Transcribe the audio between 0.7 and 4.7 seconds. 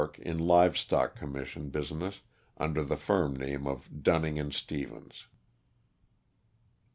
stock commission business, under the firm name of Dun ning &